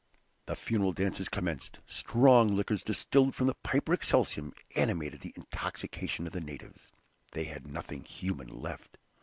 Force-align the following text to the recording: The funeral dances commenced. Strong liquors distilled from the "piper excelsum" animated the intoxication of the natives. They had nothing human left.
The 0.47 0.55
funeral 0.55 0.93
dances 0.93 1.29
commenced. 1.29 1.77
Strong 1.85 2.55
liquors 2.55 2.81
distilled 2.81 3.35
from 3.35 3.45
the 3.45 3.53
"piper 3.53 3.93
excelsum" 3.95 4.51
animated 4.75 5.21
the 5.21 5.31
intoxication 5.37 6.25
of 6.25 6.33
the 6.33 6.41
natives. 6.41 6.91
They 7.33 7.43
had 7.43 7.67
nothing 7.67 8.05
human 8.05 8.47
left. 8.47 8.97